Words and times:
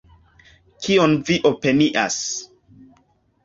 Kion 0.85 1.13
vi 1.29 1.39
opinias? 1.51 2.19